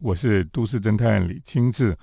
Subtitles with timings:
[0.00, 1.96] 我是都市侦探李清志。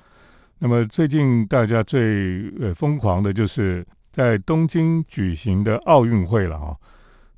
[0.60, 6.76] 那么最近大家最呃疯狂的就是在东京举行的奥运会了哈。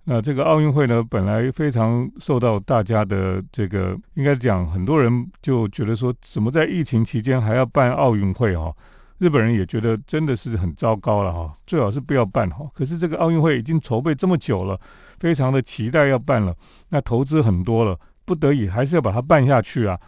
[0.04, 8.74] 那这个奥运会呢，本来非常受到大家的这个，应该讲很多人就觉得说，怎么在疫情期间还要办奥运会哈？
[9.18, 12.70] 日本人也觉得真的是很糟糕了哈，最好是不要办哈。
[12.74, 14.80] 可是这个奥运会已经筹备这么久了，
[15.20, 16.56] 非常的期待要办了，
[16.90, 20.00] 那投资很多了，不得已还是要把它办下去啊。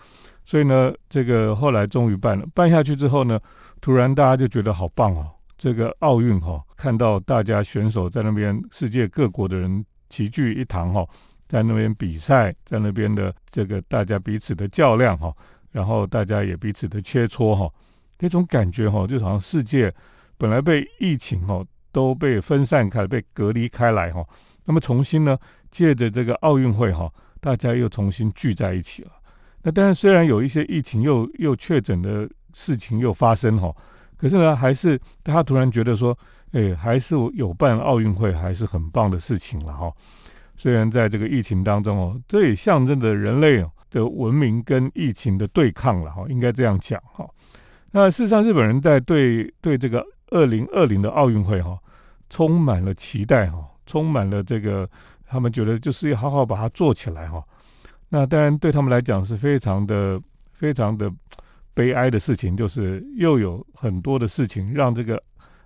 [0.50, 2.44] 所以呢，这个后来终于办了。
[2.56, 3.40] 办下去之后呢，
[3.80, 5.30] 突然大家就觉得好棒哦！
[5.60, 11.08] 这个奥运哈，看到大家选手在那边，世界各国的人齐聚一堂哈，
[11.48, 15.32] 在那边比赛，在那边的这个大家彼此的较量哈，
[15.72, 17.72] 然后大家也彼此的切磋哈，
[18.18, 19.94] 那种感觉哈，就好像世界
[20.36, 24.26] 本来被疫情哈都被分散开、被隔离开来哈，
[24.66, 25.38] 那么重新呢，
[25.70, 27.08] 借着这个奥运会哈，
[27.40, 29.12] 大家又重新聚在一起了。
[29.64, 33.76] 那当然，虽然有一些疫情又又确诊的事情又发生哈，
[34.18, 36.18] 可是呢，还是他突然觉得说，
[36.54, 39.92] 哎，还是有办奥运会还是很棒的事情了哈。
[40.56, 47.28] 虽然在这个疫情当中哦，这也象征着人类的文明跟疫情的对抗了哈，应该这样讲哈。
[47.92, 51.78] 那事实上，日本人在对对这个二零二零的奥运会哈，
[52.30, 54.90] 充满了期待哈，充满了这个
[55.28, 57.44] 他们觉得就是要好好把它做起来哈。
[58.12, 60.20] 那当然，对他们来讲是非常的、
[60.52, 61.14] 非常的
[61.76, 65.22] 悲哀的事情，就是又有很多的事情让这个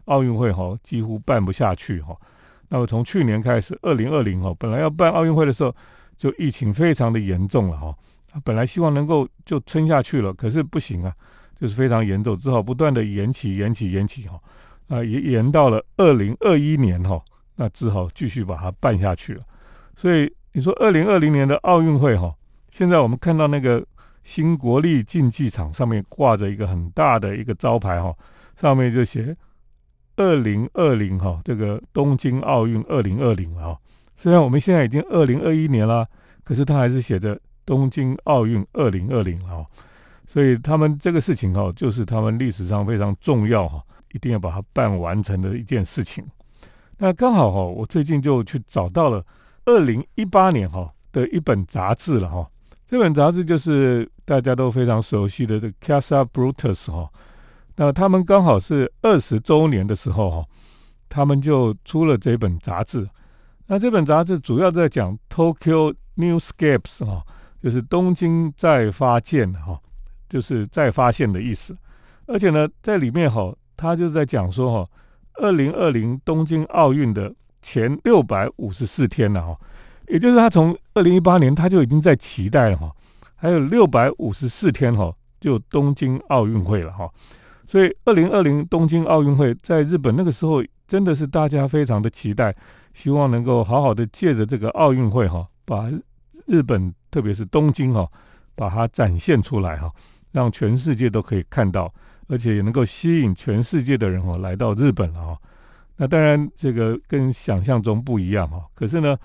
[0.05, 2.13] 奥运会哈几乎办不下去哈。
[2.67, 5.73] 那么从去年开始，二零二零哈本来要办奥运会的时候，
[6.17, 7.95] 就疫情非常的严重了哈。
[8.43, 11.13] 本来希望能够就撑下去了，可是不行啊，
[11.57, 14.37] 就是非常严重，只好不断的延期、延期、延期哈。
[14.89, 17.23] 啊，延延到了二零二一年哈，
[17.55, 19.43] 那只好继续把它办下去了。
[19.95, 20.29] 所以。
[20.55, 22.31] 你说二零二零年的奥运会哈，
[22.71, 23.83] 现在我们看到那个
[24.23, 28.15] 新国立竞技场上面挂着一个很大的一个招牌哈，
[28.55, 29.35] 上面就写
[30.15, 33.75] 二零二零哈，这个东京奥运二零二零哈。
[34.15, 36.07] 虽然我们现在已经二零二一年了，
[36.43, 39.65] 可是它还是写着东京奥运二零二零哈。
[40.27, 43.81] 所以他们这个事情哈，就是他们历史上非常重要哈，
[44.13, 46.23] 一定要把它办完成的一件事情。
[46.99, 49.25] 那刚好哈，我最近就去找到了。
[49.65, 52.45] 二零一八年哈的一本杂志了哈，
[52.85, 57.09] 这本杂志就是大家都非常熟悉的这 Casa Brutus 哈，
[57.77, 60.45] 那他们刚好是二十周年的时候哈，
[61.07, 63.07] 他们就出了这本杂志。
[63.67, 67.23] 那这本杂志主要在讲 Tokyo Newscapes 哈，
[67.61, 69.79] 就是东京再发现哈，
[70.27, 71.77] 就是再发现的意思。
[72.25, 74.89] 而且呢，在里面哈，他就在讲说哈，
[75.35, 77.33] 二零二零东京奥运的。
[77.63, 79.57] 前六百五十四天了哈，
[80.07, 82.91] 也就是他从二零一八年他就已经在期待了哈，
[83.35, 87.09] 还有六百五十四天哈，就东京奥运会了哈，
[87.65, 92.53] 所以二零二零东京奥运会在日本那个时候真的是大家非常的期待，
[92.93, 95.89] 希望能够好好的借着这个奥运会哈，把
[96.45, 98.07] 日本特别是东京哈，
[98.55, 99.91] 把它展现出来哈，
[100.31, 101.91] 让全世界都可以看到，
[102.27, 105.37] 而且也能够吸引全世界的人哦来到日本了哈。
[106.03, 108.61] 那当然，这个跟想象中不一样哈。
[108.75, 109.17] 可是呢，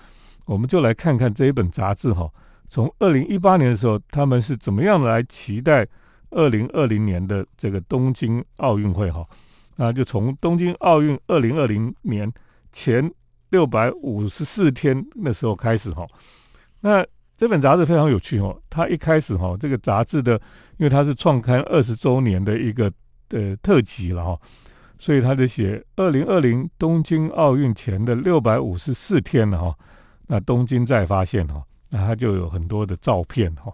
[0.45, 2.31] 我们就来看看这一本杂志哈。
[2.69, 5.85] 从二零一八年的时候，他们是怎么样来期待
[6.29, 9.25] 二零二零年的这个东京奥运会哈？
[9.75, 12.31] 那就从东京奥运二零二零年
[12.71, 13.11] 前
[13.49, 16.07] 六百五十四天那时候开始哈。
[16.79, 17.05] 那
[17.37, 18.57] 这本杂志非常有趣哦。
[18.69, 20.39] 它一开始哈，这个杂志的，
[20.77, 22.89] 因为它是创刊二十周年的一个
[23.31, 24.39] 呃特辑了哈。
[24.99, 29.75] 所以他就写二零二零东京奥运前的六百五十四天了哈，
[30.27, 33.71] 那东京再发现哈，那他就有很多的照片哈，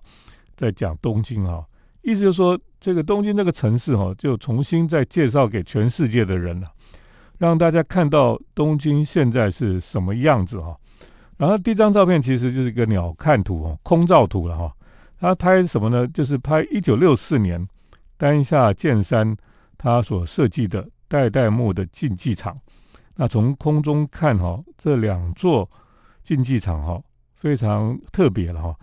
[0.56, 1.66] 在讲东京哈，
[2.04, 6.72] 意思就是说这个东京这个城市哈，就重新再介绍给全世界的人了，
[7.40, 10.78] 让大家看到东京现在是什么样子哈。
[11.38, 14.72] 然后第一张照片其实就是一个鸟瞰图哦，空照图了哈。
[15.20, 16.08] 他拍什么呢？
[16.08, 17.68] 就是拍一九六四年
[18.16, 19.36] 丹下健三
[19.76, 20.88] 他所设计的。
[21.08, 22.60] 代代木的竞技场，
[23.16, 25.70] 那从空中看哈，这两座
[26.24, 27.02] 竞技场哈
[27.36, 28.76] 非常特别了哈，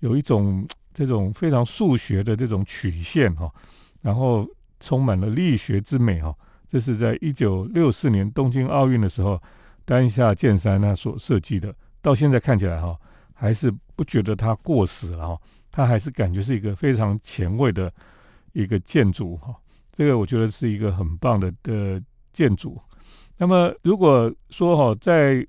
[0.00, 3.52] 有一种这种非常数学的这种曲线哈，
[4.00, 4.46] 然后
[4.80, 6.34] 充满了力学之美哈。
[6.68, 9.40] 这是在一九六四年东京奥运的时候，
[9.84, 12.98] 丹下健三他所设计的，到现在看起来哈，
[13.34, 15.40] 还是不觉得它过时了哈，
[15.70, 17.92] 它还是感觉是一个非常前卫的
[18.52, 19.54] 一个建筑哈。
[19.96, 22.02] 这个我觉得是一个很棒的的
[22.32, 22.78] 建筑。
[23.38, 25.46] 那么如果说哈，在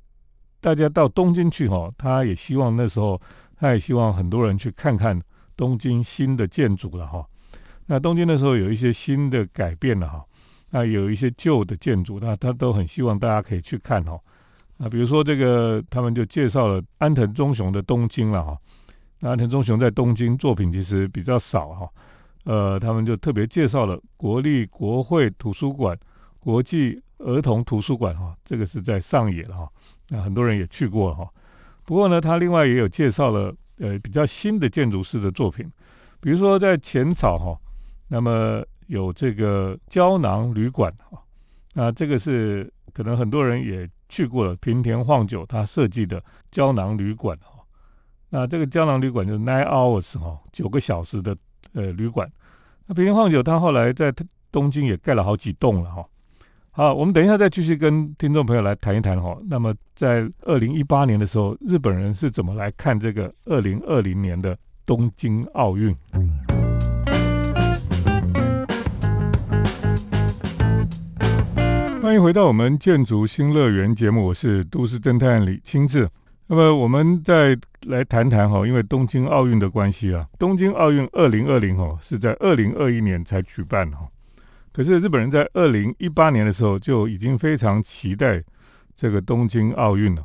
[0.59, 3.21] 大家到东京去哈，他也希望那时候
[3.57, 5.21] 他也希望很多人去看看
[5.55, 7.25] 东京新的建筑了哈。
[7.85, 10.25] 那东京的时候有一些新的改变了哈，
[10.71, 14.19] 那有一些旧的建筑，那他都很希望大家可以去看哈。
[14.77, 18.57] 那，比如说这个，他们就介绍了安藤忠雄的东京了哈。
[19.19, 21.89] 那安藤忠雄在东京作品其实比较少哈，
[22.47, 25.97] 呃，他们就特别介绍了国立国会图书馆、
[26.39, 29.69] 国际儿童图书馆哈，这个是在上野了哈。
[30.07, 31.27] 那很多人也去过哈。
[31.83, 35.69] 不过呢，他另外也有介绍了呃比较新的建筑师的作品，
[36.21, 37.59] 比如说在浅草哈，
[38.07, 41.21] 那么有这个胶囊旅馆哈，
[41.73, 43.87] 那这个是可能很多人也。
[44.09, 47.59] 去过了平田晃久他设计的胶囊旅馆哈，
[48.29, 51.35] 那这个胶囊旅馆就是 nine hours 哈，九个小时的
[51.77, 52.27] 呃旅馆。
[52.87, 54.11] 那平田晃久他后来在
[54.51, 56.03] 东京也盖了好几栋了哈。
[56.71, 59.37] 好，我们等一下再继续跟听众朋友来谈一谈哈。
[59.47, 65.95] 那么在二零一八年的时候，日本人是怎么来看这个二零二零年的东京奥运？
[72.01, 76.07] 欢迎回到我们建筑新乐园节目，我是都市侦探李清志。
[76.49, 77.57] 那么，我们再
[77.87, 84.07] 来谈谈哈，因为东京奥运的关系啊，东京奥运二零二零哈是在二零二一年才举办哈。
[84.71, 88.41] 可是日本人在二零一八年的时候就已经非常期待
[88.95, 90.23] 这个东京奥运了，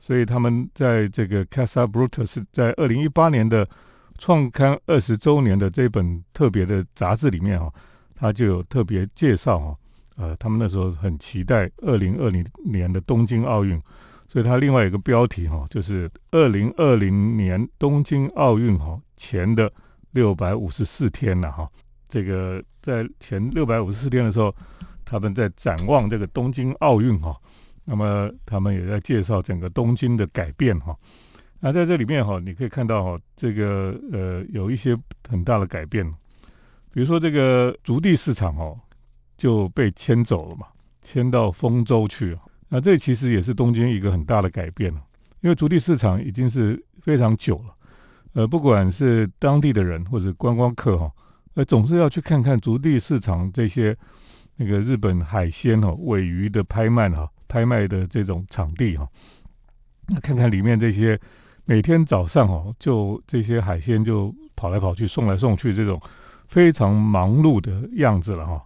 [0.00, 3.68] 所以他们在这个《Casa Brutus》在二零一八年的
[4.16, 7.70] 创刊二十周年的这本特别的杂志里面哈，
[8.14, 9.76] 他就有特别介绍哈。
[10.16, 13.80] 呃，他们那时候很期待二零二零年的东京奥运，
[14.28, 19.72] 所以他另外一个标题哈，就是二零二零年东京奥运哈前的
[20.10, 21.68] 六百五十四天了哈。
[22.08, 24.54] 这个在前六百五十四天的时候，
[25.04, 27.36] 他们在展望这个东京奥运哈，
[27.84, 30.96] 那么他们也在介绍整个东京的改变哈。
[31.60, 34.96] 那在这里面哈，你可以看到哈，这个呃有一些
[35.28, 36.04] 很大的改变，
[36.92, 38.78] 比如说这个足地市场哦。
[39.38, 40.66] 就被迁走了嘛，
[41.00, 42.40] 迁到丰州去了。
[42.68, 45.00] 那这其实也是东京一个很大的改变了，
[45.40, 47.74] 因为竹地市场已经是非常久了。
[48.34, 51.10] 呃，不管是当地的人或者观光客哈，
[51.54, 53.96] 呃，总是要去看看竹地市场这些
[54.56, 59.08] 那个日本海鲜哈、尾鱼的拍卖哈、拍卖的这种场地哈。
[60.06, 61.18] 那看看里面这些
[61.64, 66.00] 每天早上哈，就这些海鲜就跑来跑去、送来送去这种
[66.48, 68.62] 非常忙碌的样子了哈。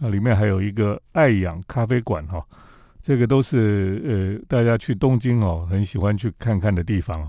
[0.00, 2.44] 那里面还有一个爱养咖啡馆哈，
[3.06, 7.28] 这个都是呃大家去东京哦很喜欢去看看的地方啊。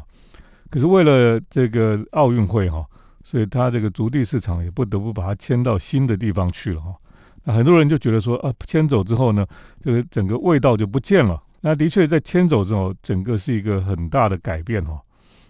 [0.69, 2.85] 可是为了这个奥运会哈，
[3.25, 6.95] 所以他这个足地市场也不得不把它迁到新的地方去了哈。
[7.43, 9.45] 那很多人就觉得说啊，迁走之后呢，
[9.81, 11.43] 这个整个味道就不见了。
[11.59, 14.97] 那的确在迁走之后，整个是一个很大的改变哈。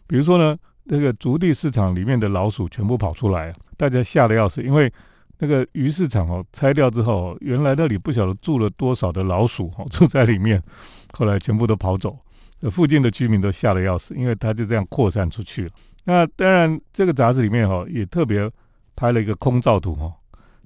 [0.07, 0.57] 比如说呢，
[0.89, 4.91] 这个足地市场里面的老鼠全部跑出来，大家吓得要死，因为。
[5.39, 10.63] 那个鱼市场哦，拆掉之后，原来那里不晓得住了多少的老鼠哦， 住在里面，
[11.11, 12.17] 后来全部都跑走，
[12.71, 15.71] 附近的居民都吓得要死，因为它就这样扩散出去了。
[16.05, 18.49] 那当然，这个杂志里面哈也特别
[18.95, 20.13] 拍了一个空照图哈，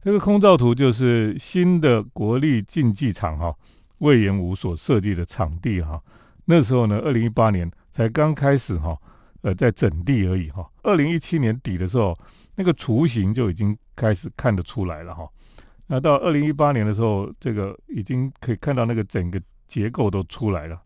[0.03, 3.51] 这个空照图就是新的国立竞技场哈，
[3.97, 5.99] 魏延武所设计的场地哈。
[6.45, 8.95] 那时候呢，二零一八年才刚开始哈，
[9.41, 10.63] 呃，在整地而已哈。
[10.83, 12.15] 二零一七年底的时候，
[12.55, 13.75] 那个雏形就已经。
[13.99, 15.27] 开始看得出来了哈，
[15.87, 20.79] 那到二零一八年的时候，这个已经可以看到那个整个结构都出来了，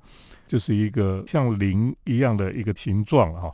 [0.47, 3.53] 就是一个像零一样的一个形状哈。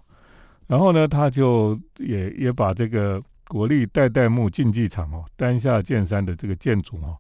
[0.66, 7.18] 然后呢，他就也也把这个国立代代木竞技场哦，丹下健山的这个建筑哦，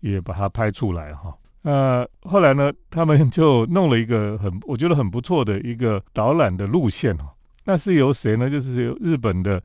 [0.00, 1.32] 也把它拍出来哈。
[1.62, 7.32] 那后来呢，他们就弄了一个很我觉得很不错的一个导览的路线哈。
[7.62, 8.50] 那是由谁呢？
[8.50, 9.62] 就是由日本的。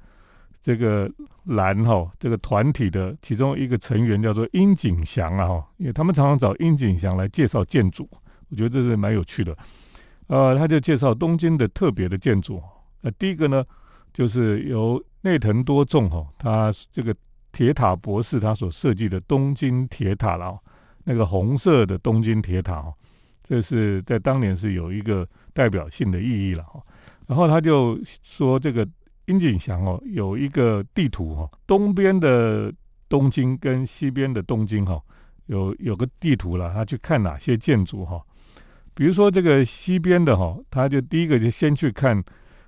[0.63, 1.09] 这个
[1.45, 8.07] 蓝哈，这个团体的其中一个成员叫做殷景祥啊哈，因为他们常常找殷景祥来介绍建筑，
[8.49, 9.57] 我觉得这是蛮有趣的。
[10.27, 12.61] 呃，他就介绍东京的特别的建筑。
[13.01, 13.65] 那第一个呢，
[14.13, 17.15] 就是由内藤多重哈，他这个
[17.51, 20.59] 铁塔博士他所设计的东京铁塔了，
[21.05, 22.93] 那个红色的东京铁塔哈，
[23.43, 26.79] 这是在当年是有一个代表性的意义了哈。
[27.25, 28.87] 然后他就说这个。
[29.31, 32.71] 殷景祥哦，有一个地图哈，东边的
[33.07, 35.01] 东京跟西边的东京哈，
[35.45, 38.21] 有有个地图了，他去看哪些建筑哈。
[38.93, 42.21] 比如说这个西边的哈，他就第一个就先去看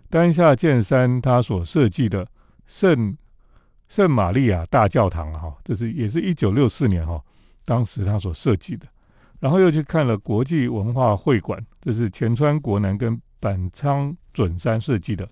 [0.10, 2.26] 丹下健山他所设计的
[2.66, 3.18] 圣
[3.90, 7.22] 圣玛利亚大教堂哈，这是也是一九六四年哈，
[7.66, 8.88] 当时他所设计的。
[9.42, 15.28] 然后又去看了国际文化会馆，这是前川国男跟板仓准山设计的。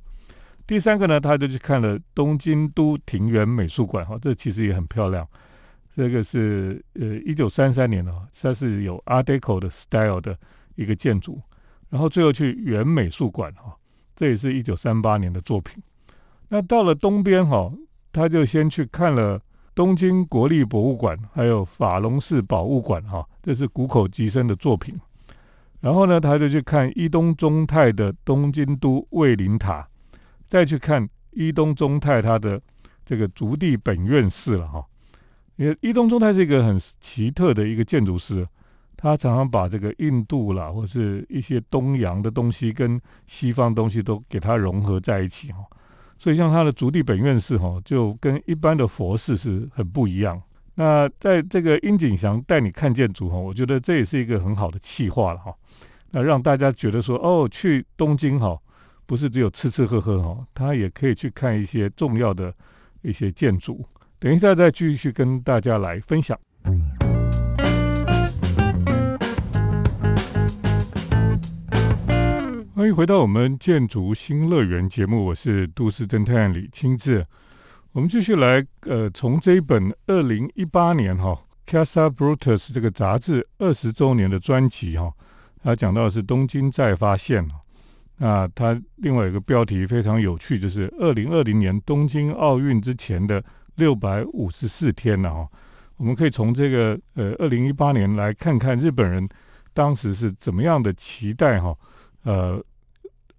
[0.71, 5.27] 第三个呢，他就去看了东京都庭园美术馆，哈，这其实也很漂亮。
[5.93, 8.09] 这个是呃一九三三年的，
[8.41, 10.39] 它是有 Art Deco 的 style 的
[10.75, 11.41] 一个建筑。
[11.89, 13.75] 然后最后去原美术馆，哈，
[14.15, 15.83] 这也是一九三八年的作品。
[16.47, 17.69] 那到了东边，哈，
[18.13, 19.41] 他就先去看了
[19.75, 24.97] 东京国立博物馆，还有法隆寺博物馆，哈，这是谷口吉生的作品。
[25.81, 29.85] 然后呢，他就去看伊东忠太的东京都卫灵塔，
[30.51, 32.61] 再去看伊东忠太他的
[33.05, 34.85] 这个竹地本院寺了哈。
[35.55, 38.45] 因为伊东忠太是一个很奇特的一个建筑师，
[38.97, 45.59] 他常常把这个印度啦，或是一些东洋的东西跟西方东西都给它融合在一起哈。
[46.19, 50.41] 所以像他的竹地本院寺哈，就跟一般的佛寺是很不一样。
[50.75, 55.55] 那在这个殷景祥带你看建筑哈，我觉得这也是一个很好的企划了哈。
[56.11, 58.59] 那让大家觉得说，哦，去东京哈，
[59.11, 62.55] 不是只有吃吃喝喝哈，他也可以去看一些重要的
[63.01, 63.85] 一些建筑。
[64.17, 66.39] 等一下再继续跟大家来分享。
[72.73, 77.27] 欢迎回到我们建筑新乐园节目，我是都市侦探李清志。
[77.91, 81.37] 我们继续来，呃，从这一本二零一八年哈
[81.69, 85.11] 《Casa Brutus》这个杂志二十周年的专辑哈。
[85.61, 87.45] 他讲到的是东京再发现
[88.23, 93.43] 那它另外一个标题非常有趣，就是二零二零年东京奥运之前的
[93.77, 95.49] 六百五十四天了哈。
[95.97, 99.27] 我们可以从这个呃二零一八年来看看日本人
[99.73, 101.75] 当时是怎么样的期待哈，
[102.21, 102.63] 呃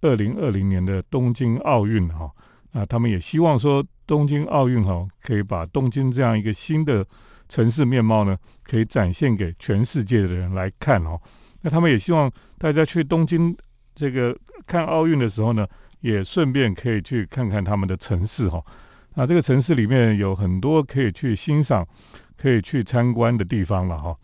[0.01, 2.29] 二零二零年的东京奥运哈，
[2.73, 7.07] 那他们也希望说东京奥运哈可以把东京这样一个新的
[7.49, 11.21] 城市面貌呢，可以展现给全世界的人来看哦。
[11.61, 13.57] 那他们也希望大家去东京
[13.95, 14.37] 这个
[14.67, 15.67] 看奥运的时候呢，
[16.01, 18.63] 也顺便可以去看看他们的城市哈。
[19.15, 21.87] 那这个城市里面有很多可以去欣赏、
[22.37, 24.17] 可以去参观的地方了哈。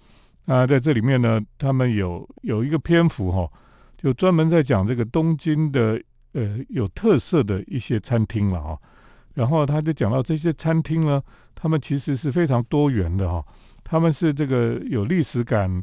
[0.45, 3.51] 那在这里面呢，他们有有一个篇幅哈，
[3.97, 6.01] 就专门在讲这个东京的
[6.33, 8.79] 呃有特色的一些餐厅了哈。
[9.35, 11.23] 然后他就讲到这些餐厅呢，
[11.55, 13.45] 他们其实是非常多元的哈，
[13.85, 15.83] 他们是这个有历史感。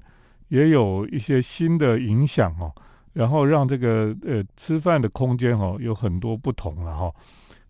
[0.49, 2.71] 也有一些新的影响哦，
[3.15, 7.11] 然后让这个呃吃饭的空间哦有很多不同了哈。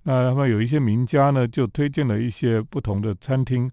[0.04, 3.72] 那他们有一些名家呢，就推荐了一些不同的餐厅，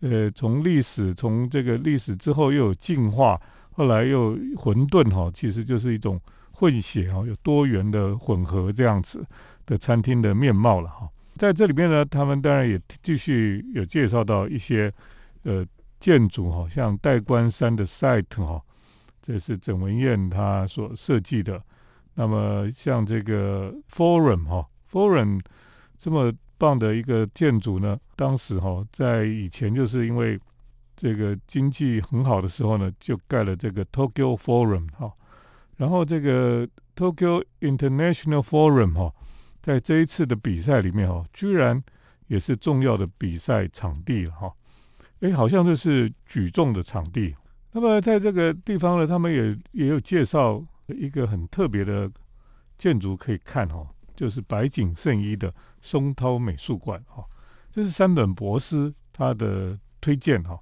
[0.00, 9.24] 呃，从历史从这个历史之后又有进化，后来又混沌哈，其实就是一种混血哈，有多元的混合这样子
[9.64, 11.08] 的餐厅的面貌了哈。
[11.38, 14.92] 在这里面呢，他们当然也继续有介绍到一些
[15.44, 15.64] 呃。
[16.00, 18.58] 建筑哈，像代官山的 site 哈，
[19.30, 21.62] 这是郑文燕他所设计的。
[22.14, 25.40] 那么像这个 forum 哈，forum
[25.96, 30.36] 这么棒的一个建筑呢，当时哈在以前就是因为
[30.96, 35.12] 这个经济很好的时候呢，就盖了这个 Tokyo Forum 哈。
[35.76, 39.14] 然后这个 Tokyo International Forum 哈，
[39.62, 41.80] 在这一次的比赛里面哈，居然
[42.26, 44.52] 也是重要的比赛场地了哈。
[45.20, 47.36] 哎，好像就是举重的场地。
[47.72, 52.10] 那么在这个地方呢，他们也也有介绍一个很特别的
[52.76, 53.86] 建筑可以看哈，
[54.16, 57.24] 就是白井圣一的松涛美术馆哈。
[57.70, 60.58] 这是山本博司他的推荐哈，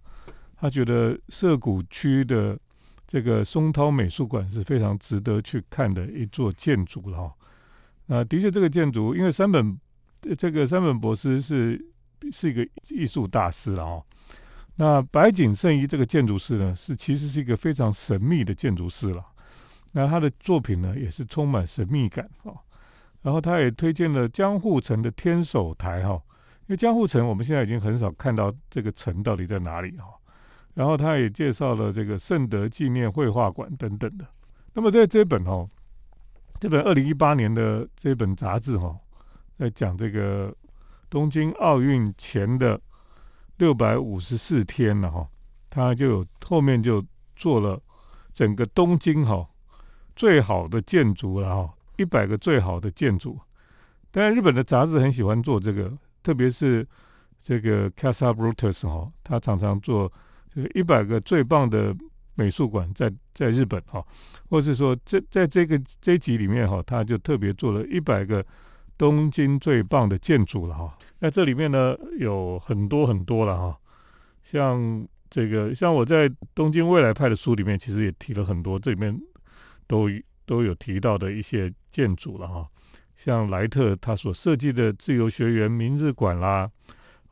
[0.56, 2.58] 他觉得涩谷区的
[3.06, 7.34] 这个松涛美术馆是非常值得去看的一座建筑了哈。
[8.06, 9.78] 那的确，这个建筑因为山本
[10.36, 11.82] 这个山本博司是
[12.30, 14.04] 是一个艺术大师了哈。
[14.80, 19.26] 那白井胜一这个建筑师呢，是其实是一个非常神秘的建筑师了。
[19.90, 22.54] 那他的作品呢，也是充满神秘感啊。
[23.22, 30.14] 然后他也推荐了江户城的天守台哈，因为江户城我们现在已经很少看到这个城到底在哪里哈。
[30.74, 34.24] 然后他也介绍了这个圣德纪念绘画馆等等的。
[34.74, 35.68] 那么在这本哈，
[36.60, 38.96] 这本二零一八年的这本杂志哈，
[39.58, 40.54] 在讲这个
[41.10, 42.80] 东京奥运前的。
[43.58, 45.28] 六百五十四天了哈，
[45.68, 47.04] 他就有后面就
[47.36, 47.80] 做了
[48.32, 49.46] 整个东京哈
[50.16, 53.38] 最好的建筑了哈，一百个最好的建筑。
[54.10, 56.86] 当然，日本的杂志很喜欢做这个，特别是
[57.42, 60.10] 这个 Casa Brutus 哈，他常常做
[60.54, 61.94] 这个一百个最棒的
[62.34, 64.04] 美术馆在在日本哈，
[64.48, 68.44] 或是说这在这个这一集里面哈，他就特别做了一百个。
[68.98, 73.78] 东京最棒的建筑了哈，那这里面呢有很多很多了哈，
[74.42, 79.18] 像这个像我在东京未来派的书里面，其实也提了很多，这里面
[79.86, 80.10] 都
[80.44, 82.68] 都有提到的一些建筑了哈，
[83.14, 86.68] 像莱特他所设计的自由学园明日馆啦，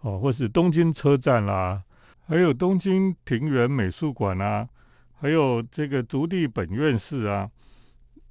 [0.02, 1.82] 哦，或是东京车站啦，
[2.28, 4.68] 还有东京庭园美术馆啊，
[5.14, 7.50] 还有这个竹地本院士啊，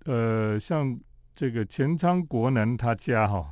[0.05, 0.97] 呃，像
[1.35, 3.51] 这个前仓国能他家哈，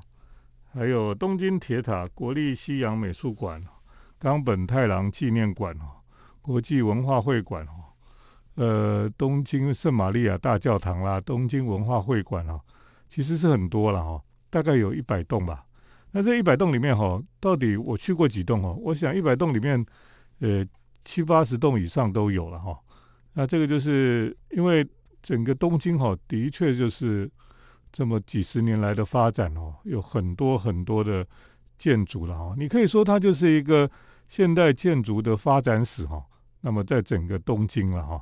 [0.73, 3.61] 还有东京铁塔国立西洋美术馆、
[4.17, 5.99] 冈本太郎纪念馆哦，
[6.41, 7.91] 国际文化会馆哦，
[8.55, 12.61] 呃，东京圣玛利亚大教堂啦，东京文化会馆哦，
[13.09, 15.65] 其实是很多了哈，大概有一百栋吧。
[16.11, 18.73] 那这一百栋里面哈，到底我去过几栋哦？
[18.79, 19.85] 我想一百栋里面，
[20.39, 20.65] 呃，
[21.03, 22.79] 七八十栋以上都有了哈。
[23.33, 24.87] 那这个就是因为
[25.21, 27.29] 整个东京哈，的确就是
[27.93, 31.25] 这么几十年来的发展哦，有很多很多的
[31.77, 32.55] 建筑了哈。
[32.57, 33.89] 你可以说它就是一个
[34.27, 36.25] 现代建筑的发展史哈。
[36.61, 38.19] 那么在整个东京了哈，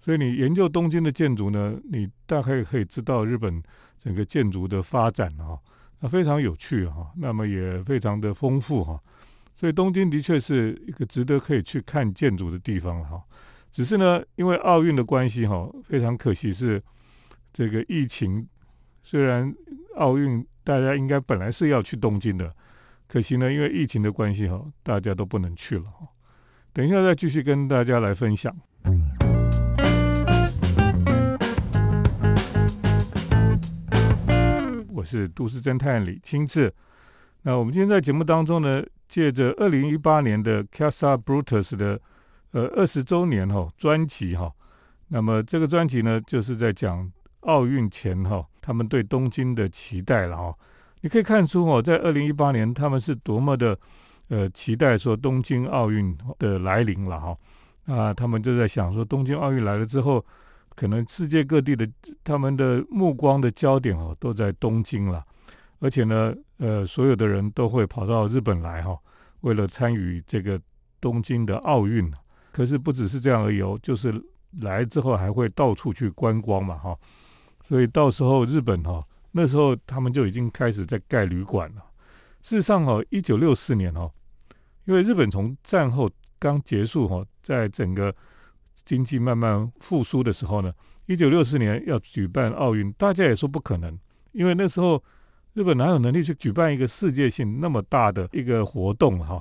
[0.00, 3.62] 所以你研究东京的建筑呢，你大概可以知道日本
[3.98, 5.58] 整个建筑的发展哈。
[5.98, 8.98] 那非常有趣哈，那么也非常的丰富哈。
[9.54, 13.22] 所以东京的确是一个值得可以去看建筑的地方哈。
[13.70, 16.82] 只是呢，因为奥运的关系哈，非常可惜是
[17.52, 18.48] 这个疫情。
[19.10, 19.52] 虽然
[19.96, 22.54] 奥运大家应该本来是要去东京的，
[23.08, 26.06] 可惜呢，因为疫情的关系哈，大家都不能去了哈。
[26.72, 28.56] 等一下再继续跟大家来分享。
[34.90, 36.72] 我是都市侦探李清志。
[37.42, 42.00] 那我们今天在节目当中呢，借着二零一八年的 Casa Brutus 的。
[42.52, 44.52] 呃，二十周年哈专辑哈，
[45.08, 50.54] 那么这个专辑呢，就是在讲奥运前哈，他们对东京的期待了哈。
[51.00, 53.78] 你可以看出哦，在二零一八年，他们是多么的
[54.28, 57.36] 呃期待说东京奥运的来临了哈。
[57.86, 60.24] 啊，他们就在想说，东京奥运来了之后，
[60.76, 61.88] 可能世界各地的
[62.22, 65.24] 他们的目光的焦点哦，都在东京了。
[65.80, 68.96] 而且呢，呃，所有的人都会跑到日本来哈，
[69.40, 70.60] 为了参与这个
[71.00, 72.12] 东京的奥运。
[72.52, 74.12] 可是不只是这样而已哦，就是
[74.60, 76.96] 来之后还会到处去观光嘛，哈，
[77.70, 81.82] 所以到时候日本哈，那时候他们就已经开始在盖旅馆了。
[82.42, 84.10] 事实上哈，一九六四年哈，
[84.86, 88.12] 因为日本从战后刚结束哈，在整个
[88.84, 90.72] 经济慢慢复苏的时候呢，
[91.06, 93.96] 一九六四年要举办奥运，大家也说不可能，
[94.32, 95.00] 因为那时候
[95.52, 99.40] 日本哪有能力去举办一个世界性那么大的一个活动哈。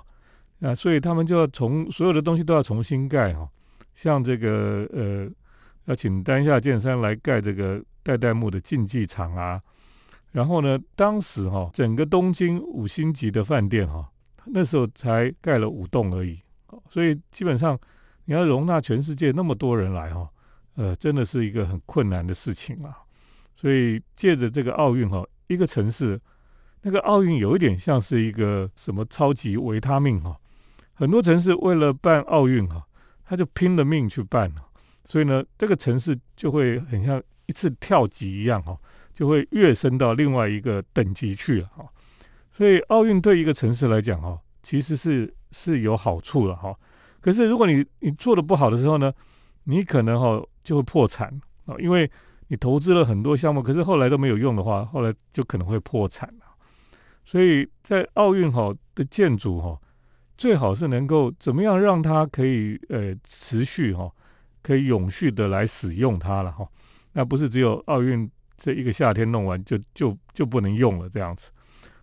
[0.60, 3.50] 啊，所以他们就要从所有的东西都要重新盖哈，
[3.96, 5.28] 像这个呃，
[5.86, 9.62] 要请丹下健三来盖这个代代木的竞技场啊，
[10.32, 14.10] 然后呢，当时哈整个东京五星级的饭店哈，
[14.46, 16.40] 那时候才盖了五栋而已，
[16.90, 17.80] 所以基本上
[18.26, 20.30] 你要容纳全世界那么多人来哈，
[20.76, 22.98] 呃，真的是一个很困难的事情啊。
[23.56, 26.20] 所以借着这个奥运哈，一个城市
[26.82, 30.40] 那个奥运有一点像是一个什么超级维他命哈。
[30.94, 32.86] 很多城市为了办奥运哈，
[33.26, 34.66] 他就拼了命去办了，
[35.04, 38.78] 所以呢，这个城市就会很像一次跳级一样哈，
[39.12, 41.84] 就会跃升到另外一个等级去了哈。
[42.52, 46.76] 所以奥运对一个城市来讲哈，其实是是有好处的哈。
[47.20, 49.12] 可是如果你你做的不好的时候呢，
[49.64, 51.28] 你可能哈就会破产
[51.66, 52.10] 啊，因为
[52.50, 56.46] 你投资了很多项目，可是后来都没有用的话，后来就可能会破产了。
[57.26, 59.80] 所以在奥运哈的建筑哈。
[60.40, 64.10] 最好是能够怎么样让它可以呃持续哈，
[64.62, 66.66] 可以永续的来使用它了哈。
[67.14, 71.52] 那不是只有奥运这一个夏天弄完就就就不能用了这样子，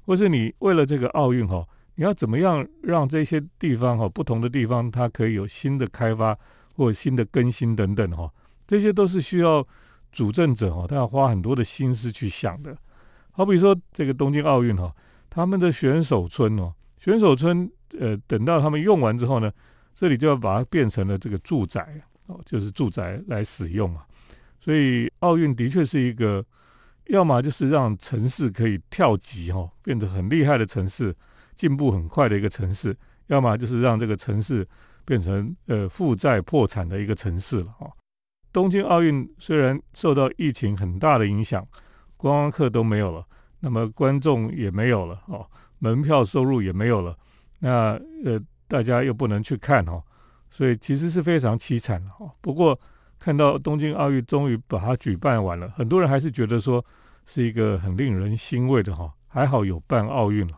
[0.05, 6.37] 或是你为了这个奥运哈，你要怎么样让这些地方哈不同的地方它可以有新的开发
[6.75, 8.31] 或新的更新等等哈，
[8.67, 9.67] 这些都是需要
[10.13, 12.77] 主政者哈，他要花很多的心思去想的。
[13.33, 14.95] 好比说这个东京奥运哈，
[15.29, 17.71] 他们的选手村哦，选手村。
[18.01, 19.51] 呃，等到他们用完之后呢，
[19.95, 24.03] 这里就要把它变成了这个住宅哦，就是住宅来使用嘛。
[24.67, 26.45] 所以奥运的确是一个，
[27.05, 31.15] 要么就是让城市可以跳级哈，变得很厉害的城市，
[31.55, 32.93] 进步很快的一个城市；
[33.29, 34.67] 要么就是让这个城市
[35.05, 37.89] 变成呃负债破产的一个城市了哈。
[38.53, 41.65] 东京奥运虽然受到疫情很大的影响，
[42.17, 43.25] 观光客都没有了，
[43.61, 45.49] 那么观众也没有了哦，
[45.79, 47.17] 门票收入也没有了。
[47.61, 50.03] 那呃，大家又不能去看哈，
[50.51, 52.29] 所以其实是非常凄惨的哈。
[52.41, 52.77] 不过
[53.19, 56.85] 看到东京奥运终于把它举办完了，很多人还是觉得说
[57.27, 59.13] 是一个很令人欣慰的哈。
[59.29, 60.55] 还好有办奥运了。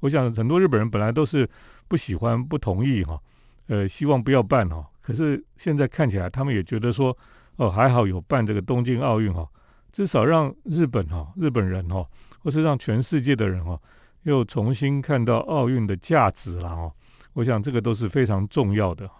[0.00, 1.46] 我想很多日本人本来都是
[1.86, 3.20] 不喜欢、不同意哈，
[3.66, 4.88] 呃，希望不要办哈。
[5.02, 7.14] 可是现在看起来，他们也觉得说，
[7.56, 9.46] 哦，还好有办这个东京奥运哈，
[9.92, 12.06] 至少让日本哈日本人哈，
[12.42, 13.78] 或是让全世界的人哈，
[14.22, 16.90] 又重新看到奥运的价值了哈。
[17.34, 19.10] 我想这个都是非常重要的。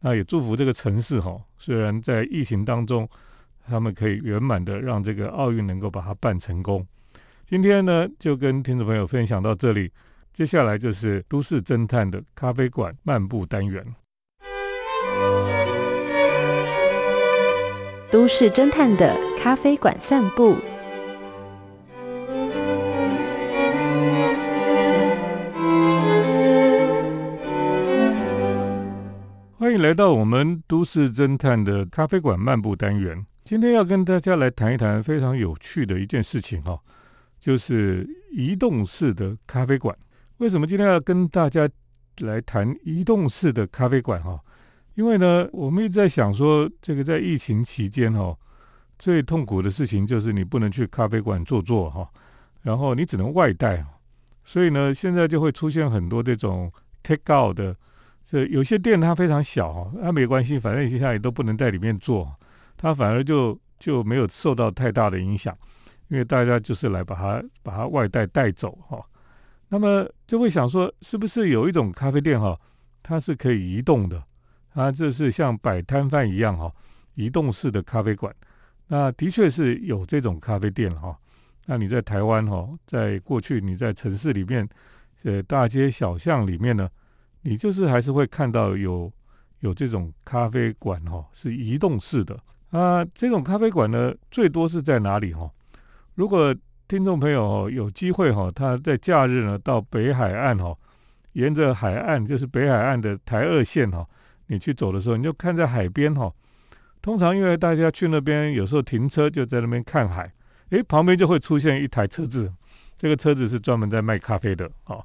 [0.00, 3.08] 那也祝福这个城市哈，虽然在疫情当中，
[3.68, 6.86] 他们可以圆满的让这个奥运能够把它办成功。
[7.46, 9.90] 今天呢，就跟听众朋友分享到这里，
[10.32, 13.84] 接下来就是都市侦探的咖啡馆漫步单元。
[18.10, 20.56] 都市侦探的咖啡馆散步。
[29.68, 33.26] 欢迎来到我们都市侦探的咖啡馆漫步单元。
[33.44, 36.80] 今天要跟大家来谈一谈非常有趣的一件事情哈，
[37.38, 39.94] 就是移动式的咖啡馆。
[40.38, 41.68] 为什么今天要跟大家
[42.20, 44.40] 来谈移动式的咖啡馆哈？
[44.94, 48.34] 因为呢，我们一直在想说，这个在疫情期间哈，
[48.98, 52.08] 最痛苦的事情就是你不能去咖啡馆坐坐哈，
[52.62, 53.84] 然后你只能外带，
[54.46, 57.76] 所以呢，现在就会出现很多这种 take out 的，
[58.30, 62.30] 这有些店它非常小哈，那没关系，反正现在也都不能在里面坐，
[62.76, 65.56] 它反而就就没有受到太大的影响，
[66.08, 69.02] 因为大家就是来把它把它外带带走哈，
[69.68, 72.54] 那么就会想说，是不是有一种咖啡店哈，
[73.02, 74.22] 它是可以移动的？
[74.74, 76.70] 它，这是像摆摊贩一样哈，
[77.14, 78.30] 移动式的咖啡馆。
[78.88, 81.18] 那的确是有这种咖啡店哈。
[81.64, 84.68] 那你在台湾哈，在过去你在城市里面，
[85.24, 86.88] 呃，大街小巷里面呢，
[87.42, 89.12] 你就是还是会看到有
[89.60, 92.38] 有这种咖啡馆哈，是移动式的。
[92.70, 95.50] 啊，这种咖啡馆呢，最多是在哪里哈？
[96.14, 96.54] 如果
[96.86, 100.76] 听众朋友有机会哈，他在假日呢到北海岸哈，
[101.32, 104.06] 沿着海岸就是北海岸的台二线哈。
[104.48, 106.32] 你去走的时候，你就看在海边哈。
[107.00, 110.32] 通常因为大家去那边，有时候停车就在那边看海，
[110.70, 112.52] 诶，旁边就会出现一台车子，
[112.96, 115.04] 这个车子是专门在卖咖啡的哦。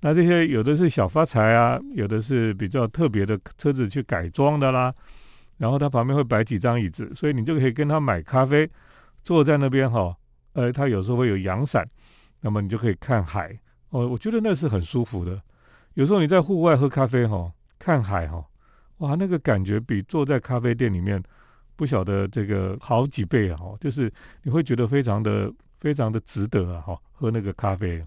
[0.00, 4.94] 那这些有的是小发财啊，有的是比较特别的车子去改装的啦。
[5.56, 8.70] 然后他旁边会摆几张椅子，所以你就可以跟他买咖啡，
[9.24, 10.16] 坐在那边哈。
[10.52, 11.84] 呃，他有时候会有阳伞，
[12.40, 13.58] 那么你就可以看海
[13.90, 14.06] 哦。
[14.06, 15.40] 我觉得那是很舒服的。
[15.94, 18.44] 有时候你在户外喝咖啡哈，看海哈。
[18.98, 21.22] 哇，那个感觉比坐在咖啡店里面
[21.76, 23.56] 不晓得这个好几倍啊！
[23.56, 26.80] 哈，就是你会觉得非常的非常的值得啊！
[26.80, 28.04] 哈，喝那个咖啡。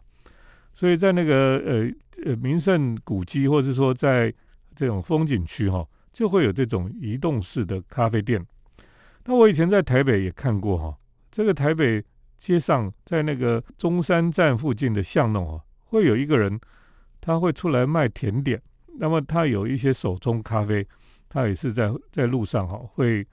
[0.82, 1.92] 所以在那个呃
[2.26, 4.34] 呃名胜古迹，或者是说在
[4.76, 8.44] 这种风景区哈，就会有这种移动式的咖啡店。
[9.26, 10.98] 那我以前在台北也看过哈，
[11.30, 12.04] 这个台北
[12.40, 16.60] 街上在那个中山站附近的巷弄啊，会有一个人
[17.20, 18.60] 他会出来卖甜点。
[18.98, 20.84] 那么他有一些手冲咖啡，
[21.30, 23.24] 他也是在在路上哈，会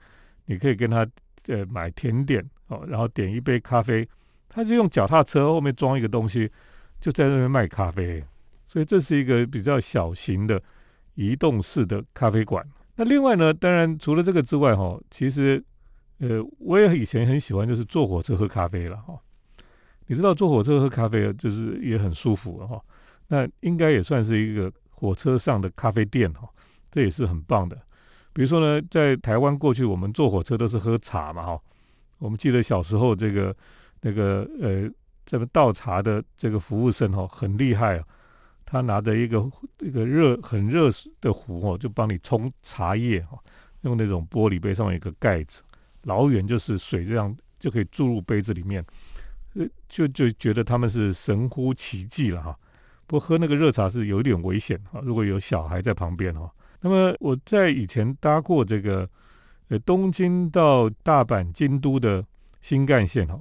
[0.45, 0.97] 你可以跟他
[1.47, 4.07] 呃买甜点哦，然后点一杯咖啡，
[4.47, 6.47] 他是用脚踏车后面装一个东西，
[6.99, 8.23] 就在那边卖咖啡，
[8.65, 10.61] 所以这是一个比较小型的
[11.15, 12.65] 移动式的咖啡馆。
[12.95, 15.63] 那另外呢，当然除了这个之外哈，其实
[16.19, 19.19] 呃我也以前很喜欢就是坐火车喝咖啡了哈，
[20.07, 22.81] 你知道坐火车喝咖啡就是也很舒服哈，
[23.27, 24.71] 那应该也算是一个。
[25.01, 26.45] 火车上的咖啡店哈，
[26.91, 27.81] 这也是很棒的。
[28.33, 31.61] 比如说呢，在台湾过去我们坐火车都是喝茶嘛哈。
[32.17, 33.55] 我们记得小时候这个
[34.01, 34.91] 那个呃，
[35.29, 38.03] 这个倒茶的这个服务生哈很厉害啊，
[38.65, 40.89] 他拿着一个一个热很热
[41.21, 43.37] 的壶哦，就帮你冲茶叶哈，
[43.81, 45.61] 用那种玻璃杯上面一个盖子，
[46.05, 48.83] 老远就是水这样就可以注入杯子里面，
[49.53, 52.57] 呃就就觉得他们是神乎其技了哈。
[53.05, 56.51] 不喝那个热茶是有点危险哈，如果有小孩在旁边哈。
[56.81, 59.07] 那么我在以前搭过这个
[59.67, 62.25] 呃东京到大阪京都的
[62.63, 63.39] 新干线哈，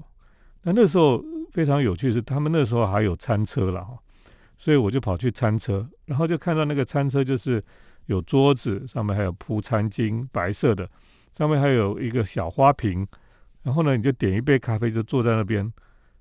[0.64, 3.98] 那那时候非常有趣是他们那时候还有餐车了哈，
[4.56, 7.62] 所以我就跑去餐车，然后就看到那个餐车就是
[8.06, 10.88] 有桌子上面还有铺餐巾白色的，
[11.36, 13.06] 上面还有一个小花瓶，
[13.62, 15.72] 然后呢你就点一杯咖啡就坐在那边，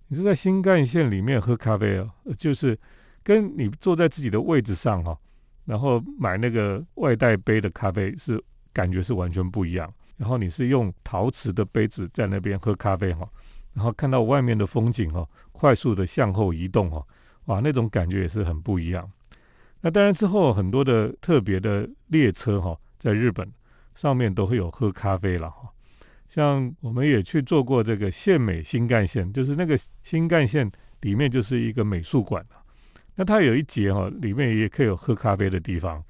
[0.07, 2.77] 你是在新干线里面喝咖啡哦，就是。
[3.23, 5.19] 跟你坐在自己的位置上哈，
[5.65, 9.93] 然后买那个外带杯的咖啡是感觉是完全不一样。
[10.15, 13.27] 然后你是用陶瓷的杯子在那边喝咖啡哈，
[13.77, 17.05] 然后看到外面的风景哦，快速的向后移动哦，
[17.45, 19.07] 哇，那种感觉也是很不一样。
[19.81, 23.47] 那当然之后很多的特别的列车哈，在日本
[23.93, 25.69] 上面都会有喝咖啡了哈。
[26.27, 30.69] 像我们也去坐过这个县美新干线，就是那个新干线
[31.01, 32.43] 里面就是一个美术馆
[33.13, 36.03] 那它有一节哈，里面也可以有喝咖啡的地方，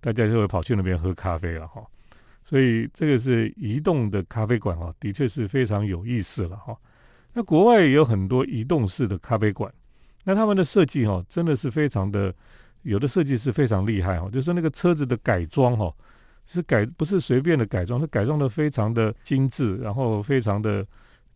[0.00, 1.80] 大家就会跑去那边喝咖啡了哈。
[2.44, 6.76] 所以这个是移动的咖啡馆哈，的确是非常有意思了哈。
[7.34, 9.72] 那国外也有很多移动式的咖啡馆，
[10.24, 12.34] 那他们的设计哈，真的是非常的，
[12.82, 15.92] 有的设计是非常厉害哈，就是那个车子的改装哈，
[16.46, 20.86] 是改不是随便的改装，是改装的非常的精致，然后非常的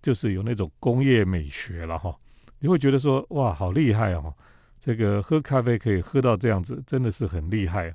[0.02, 2.14] 就是有那种工业美学了哈，
[2.58, 4.34] 你会觉得说哇，好厉害哦，
[4.78, 7.94] 这个喝咖啡可以喝到这样子，真的是很厉害。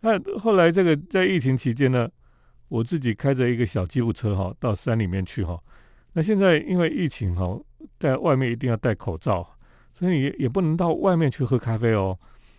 [0.00, 2.08] 那后来这个在疫情期间呢，
[2.68, 5.58] 我自己开着一个小吉普车哈，到山里面去哈。
[6.14, 7.58] 那现在因为疫情哈，
[7.98, 9.48] 在外面一定要戴口罩，
[9.94, 12.18] 所以也也不能到外面去喝咖啡哦。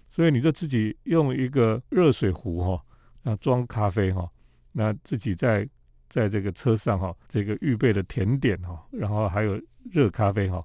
[0.09, 2.83] 所以你就自己用一个热水壶哈，
[3.21, 4.27] 那装咖啡哈，
[4.71, 5.67] 那自己在
[6.09, 9.61] 在这个车上哈，这个预备的甜点哈，然后还有
[9.91, 10.63] 热咖啡哈，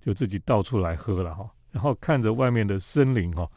[0.00, 1.48] 就自己倒出来喝了哈。
[1.72, 3.48] 然后看着外面的森林哈，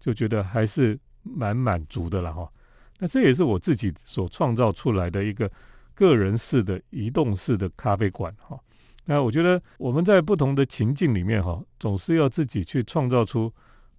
[0.00, 2.50] 就觉得还是蛮满足的了哈。
[2.98, 5.48] 那这也是我自己所创造出来的一个。
[5.94, 8.58] 个人式的移动式的咖啡馆哈，
[9.04, 13.52] 那我觉得我们在不同的情境里面哈，总是要自己去创造出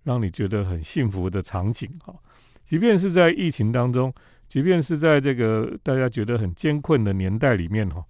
[0.04, 2.14] 让你觉得很幸福的场景哈。
[2.66, 4.14] 即便是在疫情当中，
[4.48, 8.04] 即便是在这个大家觉得很艰困的年代里面哈，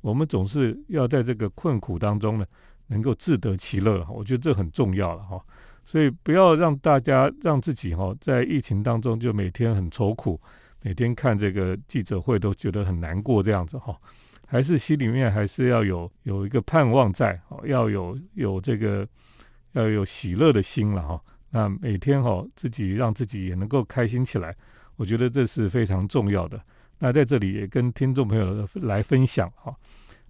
[0.00, 2.44] 我们总是要在这个困苦当中呢，
[2.88, 4.06] 能够自得其乐。
[4.10, 5.40] 我觉得这很重要了哈。
[5.86, 10.40] 所以不要让大家让自己哈在疫情当中就每天很愁苦。
[10.82, 13.94] 每天看这个记者会都觉得很难过，这样子哈，
[14.46, 19.06] 还是心里面还是要有有一个盼望在，哦，要有有这个
[19.72, 21.20] 要有喜乐的心了哈。
[21.50, 24.56] 那每天哈自己让自己也能够开心起来，
[24.96, 26.58] 我觉得这是非常重要的。
[26.98, 29.74] 那在这里也跟听众朋友来分享哈。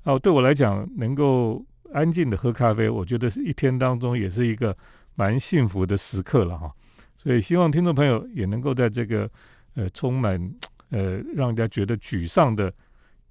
[0.02, 4.76] 哦，对我来讲，能够安静的喝咖啡，我觉得是一天当中也是一个
[5.14, 6.72] 蛮幸福的时刻了哈。
[7.16, 9.30] 所以希望听众朋友也能够在这个。
[9.74, 10.52] 呃，充满
[10.90, 12.72] 呃，让人家觉得沮丧的，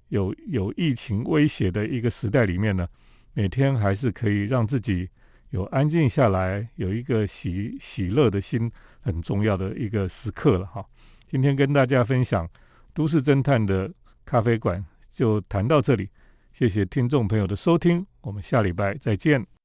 [0.08, 2.88] 有有疫情威胁的一个时代里面呢，
[3.34, 5.08] 每天还是可以让自己
[5.50, 10.84] 有安静下来，有一个喜喜乐的心，很重要的一个时刻了哈。
[11.28, 12.48] 今天跟大家分享
[12.94, 13.92] 都市侦探的
[14.24, 16.08] 咖啡馆，就谈到这里，
[16.52, 19.59] 谢谢听众朋友的收听，我们下礼拜再见。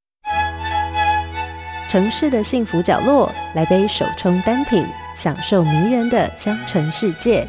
[1.88, 4.86] 城市的幸福角落，来杯手冲单品。
[5.16, 7.48] 享受迷人的香醇世界。